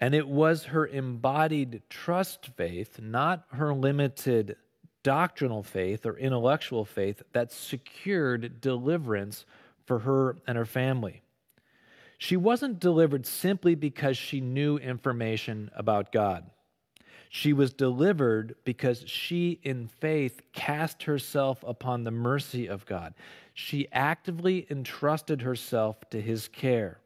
[0.00, 4.56] And it was her embodied trust faith, not her limited
[5.02, 9.46] doctrinal faith or intellectual faith, that secured deliverance
[9.86, 11.23] for her and her family.
[12.18, 16.50] She wasn't delivered simply because she knew information about God.
[17.28, 23.14] She was delivered because she, in faith, cast herself upon the mercy of God.
[23.52, 27.00] She actively entrusted herself to his care.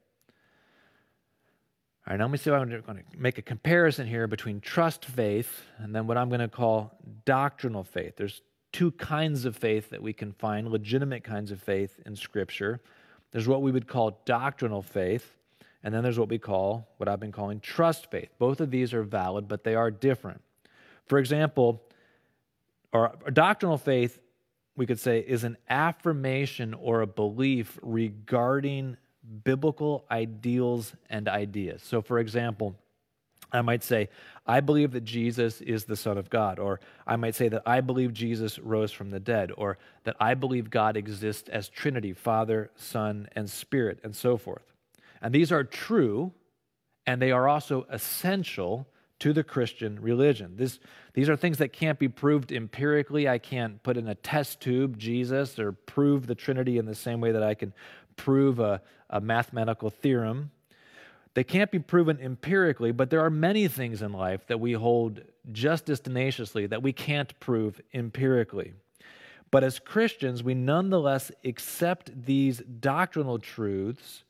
[2.06, 4.60] All right, now let me see if I'm going to make a comparison here between
[4.60, 8.16] trust faith and then what I'm going to call doctrinal faith.
[8.16, 8.42] There's
[8.72, 12.82] two kinds of faith that we can find, legitimate kinds of faith in Scripture.
[13.30, 15.36] There's what we would call doctrinal faith,
[15.82, 18.30] and then there's what we call, what I've been calling trust faith.
[18.38, 20.40] Both of these are valid, but they are different.
[21.06, 21.82] For example,
[22.92, 24.18] our doctrinal faith,
[24.76, 28.96] we could say, is an affirmation or a belief regarding
[29.44, 31.82] biblical ideals and ideas.
[31.82, 32.76] So, for example,
[33.52, 34.08] I might say,
[34.46, 36.58] I believe that Jesus is the Son of God.
[36.58, 39.52] Or I might say that I believe Jesus rose from the dead.
[39.56, 44.74] Or that I believe God exists as Trinity, Father, Son, and Spirit, and so forth.
[45.20, 46.32] And these are true,
[47.06, 48.86] and they are also essential
[49.18, 50.54] to the Christian religion.
[50.56, 50.78] This,
[51.12, 53.28] these are things that can't be proved empirically.
[53.28, 57.20] I can't put in a test tube Jesus or prove the Trinity in the same
[57.20, 57.72] way that I can
[58.16, 58.80] prove a,
[59.10, 60.50] a mathematical theorem.
[61.38, 65.20] They can't be proven empirically, but there are many things in life that we hold
[65.52, 68.72] just as tenaciously that we can't prove empirically.
[69.52, 74.24] But as Christians, we nonetheless accept these doctrinal truths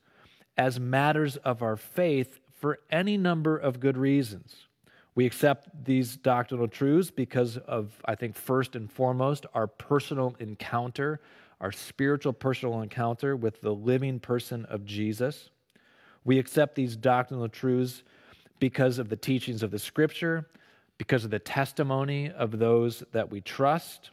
[0.55, 4.67] as matters of our faith for any number of good reasons.
[5.15, 11.21] We accept these doctrinal truths because of, I think, first and foremost, our personal encounter,
[11.59, 15.49] our spiritual personal encounter with the living person of Jesus.
[16.29, 18.03] We accept these doctrinal truths
[18.59, 20.47] because of the teachings of the Scripture,
[20.99, 24.11] because of the testimony of those that we trust.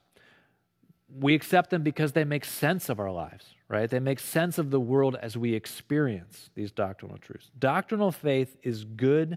[1.15, 3.91] We accept them because they make sense of our lives, right?
[3.91, 7.51] They make sense of the world as we experience these doctrinal truths.
[7.59, 9.37] Doctrinal faith is good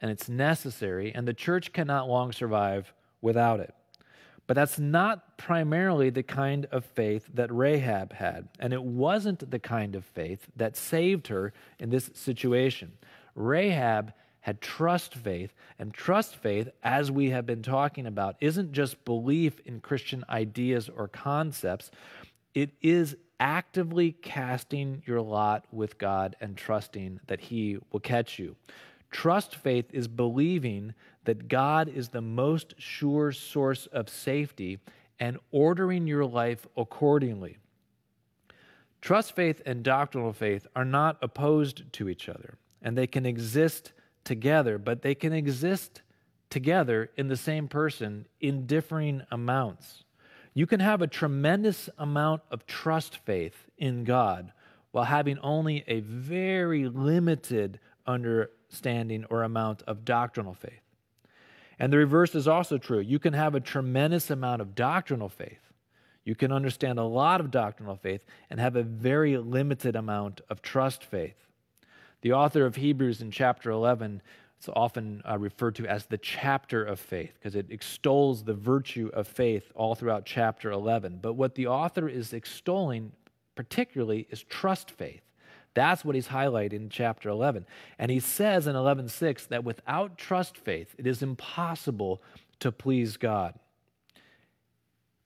[0.00, 3.74] and it's necessary, and the church cannot long survive without it.
[4.46, 8.48] But that's not primarily the kind of faith that Rahab had.
[8.58, 12.92] And it wasn't the kind of faith that saved her in this situation.
[13.34, 19.02] Rahab had trust faith, and trust faith, as we have been talking about, isn't just
[19.06, 21.90] belief in Christian ideas or concepts,
[22.54, 28.54] it is actively casting your lot with God and trusting that He will catch you.
[29.14, 30.92] Trust faith is believing
[31.22, 34.80] that God is the most sure source of safety
[35.20, 37.58] and ordering your life accordingly.
[39.00, 43.92] Trust faith and doctrinal faith are not opposed to each other, and they can exist
[44.24, 46.02] together, but they can exist
[46.50, 50.02] together in the same person in differing amounts.
[50.54, 54.50] You can have a tremendous amount of trust faith in God
[54.90, 57.78] while having only a very limited
[58.74, 60.82] understanding or amount of doctrinal faith.
[61.78, 62.98] And the reverse is also true.
[62.98, 65.60] You can have a tremendous amount of doctrinal faith.
[66.24, 70.60] You can understand a lot of doctrinal faith and have a very limited amount of
[70.60, 71.36] trust faith.
[72.22, 74.22] The author of Hebrews in chapter 11
[74.60, 79.08] is often uh, referred to as the chapter of faith because it extols the virtue
[79.14, 81.20] of faith all throughout chapter 11.
[81.22, 83.12] But what the author is extolling
[83.54, 85.22] particularly is trust faith.
[85.74, 87.66] That's what he's highlighting in chapter 11.
[87.98, 92.22] And he says in 11:6 that without trust faith, it is impossible
[92.60, 93.58] to please God.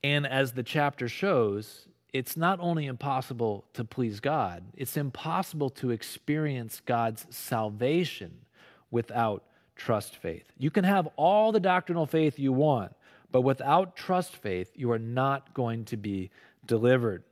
[0.03, 5.91] And as the chapter shows, it's not only impossible to please God, it's impossible to
[5.91, 8.47] experience God's salvation
[8.91, 9.45] without
[9.77, 10.51] trust faith.
[10.57, 12.95] You can have all the doctrinal faith you want,
[13.31, 16.31] but without trust faith, you are not going to be
[16.65, 17.25] delivered.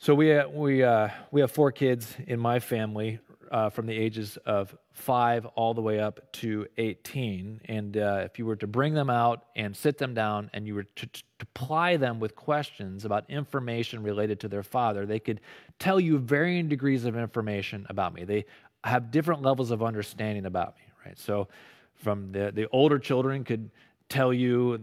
[0.00, 3.18] So we uh, we uh, we have four kids in my family
[3.50, 7.62] uh, from the ages of five all the way up to 18.
[7.64, 10.76] And uh, if you were to bring them out and sit them down and you
[10.76, 15.40] were to, to ply them with questions about information related to their father, they could
[15.80, 18.22] tell you varying degrees of information about me.
[18.22, 18.44] They
[18.84, 21.18] have different levels of understanding about me, right?
[21.18, 21.48] So
[21.96, 23.68] from the the older children could
[24.08, 24.78] tell you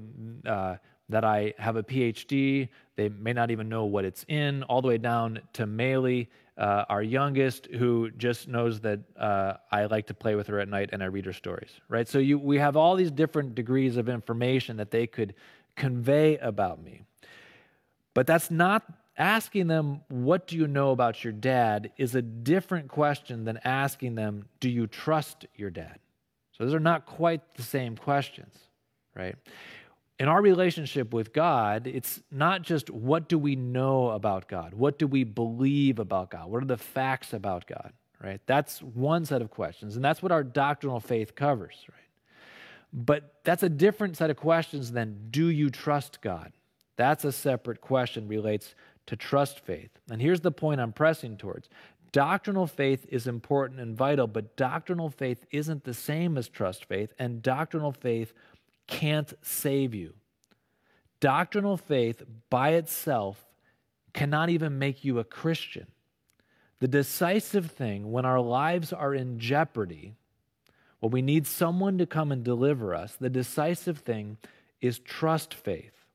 [0.45, 0.75] uh,
[1.09, 2.69] that I have a PhD.
[2.95, 6.27] They may not even know what it's in, all the way down to Maylee,
[6.57, 10.69] uh, our youngest, who just knows that uh, I like to play with her at
[10.69, 12.07] night and I read her stories, right?
[12.07, 15.35] So you, we have all these different degrees of information that they could
[15.75, 17.01] convey about me.
[18.13, 18.83] But that's not
[19.17, 21.91] asking them, What do you know about your dad?
[21.97, 25.99] is a different question than asking them, Do you trust your dad?
[26.53, 28.55] So those are not quite the same questions,
[29.13, 29.35] right?
[30.19, 34.73] In our relationship with God, it's not just what do we know about God?
[34.73, 36.49] What do we believe about God?
[36.49, 37.91] What are the facts about God?
[38.23, 38.39] Right?
[38.45, 41.99] That's one set of questions, and that's what our doctrinal faith covers, right?
[42.93, 46.53] But that's a different set of questions than do you trust God?
[46.95, 48.73] That's a separate question relates
[49.07, 49.91] to trust faith.
[50.09, 51.67] And here's the point I'm pressing towards.
[52.13, 57.13] Doctrinal faith is important and vital, but doctrinal faith isn't the same as trust faith,
[57.19, 58.33] and doctrinal faith
[58.87, 60.13] can't save you.
[61.19, 63.45] Doctrinal faith by itself
[64.13, 65.87] cannot even make you a Christian.
[66.79, 70.13] The decisive thing when our lives are in jeopardy,
[70.99, 74.37] when we need someone to come and deliver us, the decisive thing
[74.81, 76.05] is trust faith.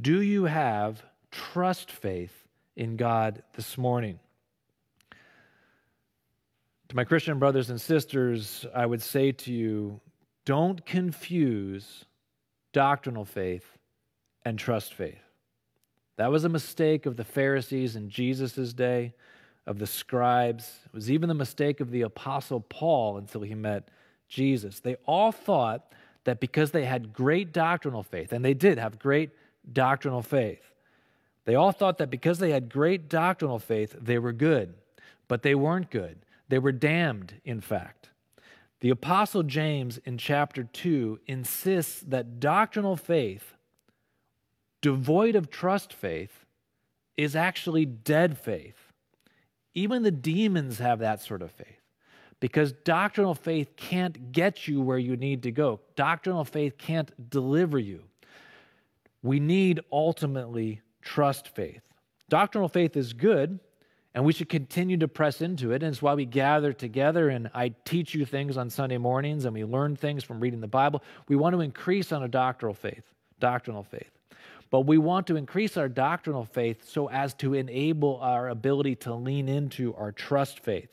[0.00, 4.18] Do you have trust faith in God this morning?
[6.88, 10.00] To my Christian brothers and sisters, I would say to you
[10.46, 12.06] don't confuse
[12.72, 13.76] doctrinal faith
[14.44, 15.18] and trust faith.
[16.16, 19.12] That was a mistake of the Pharisees in Jesus' day,
[19.66, 20.78] of the scribes.
[20.86, 23.88] It was even the mistake of the Apostle Paul until he met
[24.28, 24.80] Jesus.
[24.80, 25.92] They all thought
[26.24, 29.30] that because they had great doctrinal faith, and they did have great
[29.70, 30.62] doctrinal faith,
[31.44, 34.74] they all thought that because they had great doctrinal faith, they were good.
[35.28, 36.18] But they weren't good.
[36.48, 38.10] They were damned, in fact.
[38.80, 43.54] The Apostle James in chapter 2 insists that doctrinal faith,
[44.82, 46.44] devoid of trust faith,
[47.16, 48.92] is actually dead faith.
[49.74, 51.80] Even the demons have that sort of faith
[52.40, 55.80] because doctrinal faith can't get you where you need to go.
[55.94, 58.02] Doctrinal faith can't deliver you.
[59.22, 61.80] We need ultimately trust faith.
[62.28, 63.60] Doctrinal faith is good,
[64.16, 65.82] and we should continue to press into it.
[65.82, 69.52] And it's why we gather together and I teach you things on Sunday mornings and
[69.52, 71.02] we learn things from reading the Bible.
[71.28, 73.04] We want to increase on a doctrinal faith,
[73.40, 74.10] doctrinal faith.
[74.70, 79.14] But we want to increase our doctrinal faith so as to enable our ability to
[79.14, 80.88] lean into our trust faith.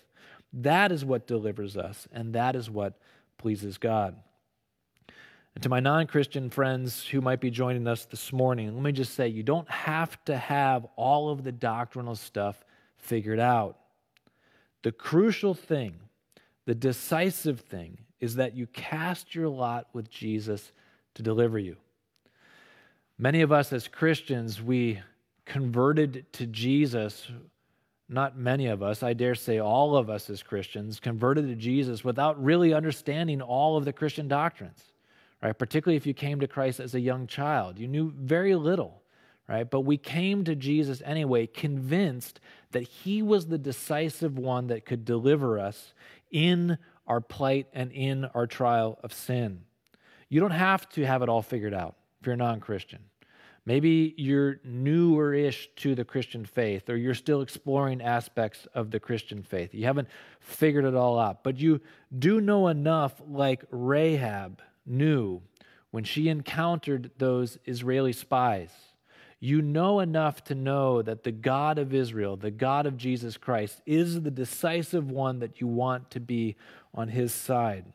[0.52, 3.00] That is what delivers us, and that is what
[3.38, 4.18] pleases God.
[5.56, 8.92] And to my non Christian friends who might be joining us this morning, let me
[8.92, 12.64] just say you don't have to have all of the doctrinal stuff
[13.04, 13.78] figured out.
[14.84, 15.96] The crucial thing,
[16.66, 20.72] the decisive thing, is that you cast your lot with Jesus
[21.16, 21.78] to deliver you.
[23.18, 25.00] Many of us as Christians, we
[25.46, 27.30] converted to Jesus,
[28.10, 32.04] not many of us, I dare say all of us as Christians, converted to Jesus
[32.04, 34.94] without really understanding all of the Christian doctrines
[35.44, 35.58] right?
[35.58, 37.78] Particularly if you came to Christ as a young child.
[37.78, 39.02] You knew very little,
[39.48, 39.70] right?
[39.70, 42.40] But we came to Jesus anyway, convinced
[42.74, 45.94] that he was the decisive one that could deliver us
[46.32, 49.62] in our plight and in our trial of sin.
[50.30, 53.00] You don't have to have it all figured out if you're non Christian.
[53.66, 59.00] Maybe you're newer ish to the Christian faith, or you're still exploring aspects of the
[59.00, 59.74] Christian faith.
[59.74, 60.10] You haven't
[60.42, 61.80] figured it all out, but you
[62.18, 65.42] do know enough, like Rahab, knew
[65.92, 68.72] when she encountered those Israeli spies.
[69.44, 73.82] You know enough to know that the God of Israel, the God of Jesus Christ,
[73.86, 76.56] is the decisive one that you want to be
[76.94, 77.92] on his side.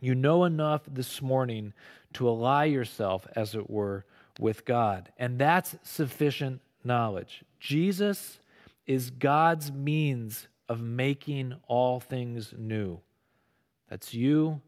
[0.00, 1.72] You know enough this morning
[2.12, 4.04] to ally yourself, as it were,
[4.38, 5.10] with God.
[5.16, 7.42] And that's sufficient knowledge.
[7.58, 8.38] Jesus
[8.86, 13.00] is God's means of making all things new.
[13.88, 14.60] That's you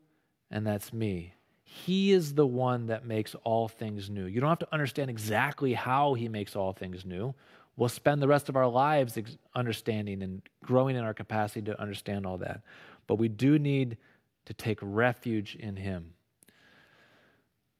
[0.51, 1.35] and that's me.
[1.71, 4.25] He is the one that makes all things new.
[4.25, 7.35] You don't have to understand exactly how He makes all things new.
[7.77, 9.19] We'll spend the rest of our lives
[9.55, 12.63] understanding and growing in our capacity to understand all that.
[13.07, 13.99] But we do need
[14.47, 16.15] to take refuge in Him.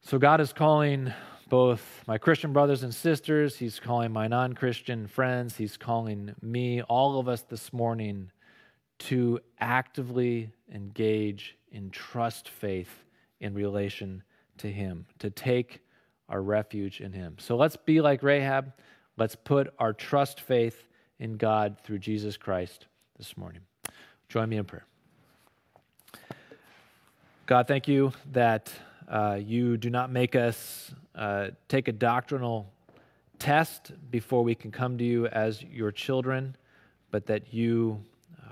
[0.03, 1.15] So, God is calling
[1.49, 6.83] both my Christian brothers and sisters, He's calling my non Christian friends, He's calling me,
[6.83, 8.33] all of us this morning,
[8.99, 13.05] to actively engage in trust faith
[13.41, 14.23] in relation
[14.59, 15.81] to Him, to take
[16.29, 17.37] our refuge in Him.
[17.39, 18.73] So let's be like Rahab.
[19.17, 20.85] Let's put our trust faith
[21.19, 22.87] in God through Jesus Christ
[23.17, 23.63] this morning.
[24.29, 24.85] Join me in prayer.
[27.47, 28.71] God, thank you that
[29.09, 32.71] uh, you do not make us uh, take a doctrinal
[33.39, 36.55] test before we can come to you as your children,
[37.11, 38.01] but that you
[38.39, 38.51] uh,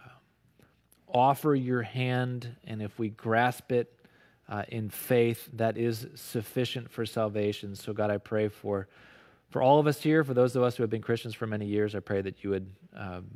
[1.12, 3.92] offer your hand, and if we grasp it,
[4.48, 7.74] uh, in faith that is sufficient for salvation.
[7.74, 8.88] So, God, I pray for,
[9.50, 11.66] for all of us here, for those of us who have been Christians for many
[11.66, 13.26] years, I pray that you would um,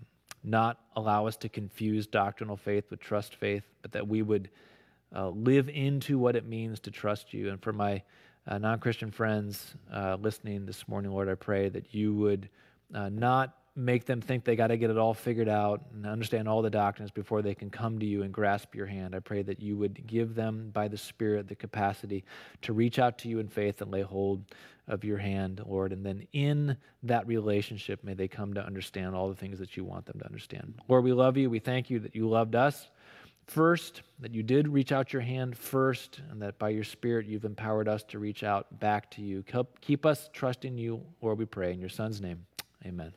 [0.45, 4.51] not allow us to confuse doctrinal faith with trust faith, but that we would
[5.15, 7.51] uh, live into what it means to trust you.
[7.51, 8.03] And for my
[8.47, 12.49] uh, non Christian friends uh, listening this morning, Lord, I pray that you would
[12.95, 16.49] uh, not make them think they got to get it all figured out and understand
[16.49, 19.15] all the doctrines before they can come to you and grasp your hand.
[19.15, 22.25] I pray that you would give them by the Spirit the capacity
[22.63, 24.45] to reach out to you in faith and lay hold
[24.89, 25.93] of your hand, Lord.
[25.93, 29.85] And then in that relationship, may they come to understand all the things that you
[29.85, 30.75] want them to understand.
[30.89, 31.49] Lord, we love you.
[31.49, 32.89] We thank you that you loved us
[33.47, 37.45] first, that you did reach out your hand first, and that by your Spirit you've
[37.45, 39.45] empowered us to reach out back to you.
[39.81, 41.73] Keep us trusting you, Lord, we pray.
[41.73, 42.47] In your Son's name,
[42.85, 43.13] amen.